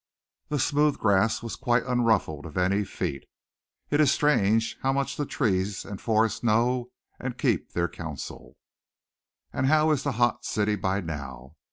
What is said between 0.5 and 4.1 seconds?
smooth grass was quite unruffled of any feet. It